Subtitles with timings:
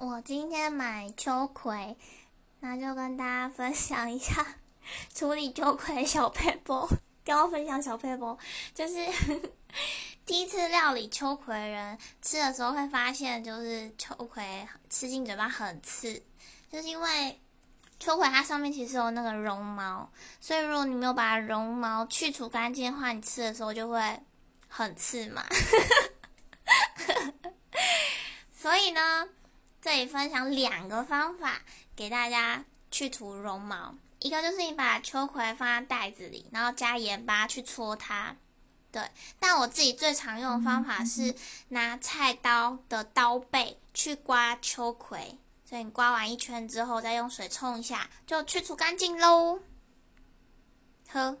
[0.00, 1.94] 我今天买秋葵，
[2.60, 4.56] 那就跟大家分享一下
[5.14, 6.88] 处理秋葵小配波。
[7.22, 8.38] 跟我分享小配波，
[8.74, 8.94] 就是
[10.24, 16.22] 第一次料理秋葵人吃的时候会发现，就是秋葵吃进嘴巴很刺，
[16.72, 17.38] 就是因为
[17.98, 20.10] 秋葵它上面其实有那个绒毛，
[20.40, 24.18] 所以如果你没有把绒毛去除干净的话，你吃的时候就会
[24.66, 25.44] 很刺嘛。
[28.50, 29.28] 所以呢，
[29.80, 31.62] 这里分享两个方法
[31.96, 33.94] 给大家去除绒毛。
[34.18, 38.36] 一个就是你把秋葵放在袋子里，然后加盐巴去搓它。
[38.92, 39.08] 对，
[39.38, 41.34] 但我自己最常用的方法是
[41.68, 45.38] 拿菜刀的刀背去刮秋葵。
[45.64, 49.60] 所以你刮完一圈之后，再用水冲一下，就去除干净喽。
[51.08, 51.38] 喝。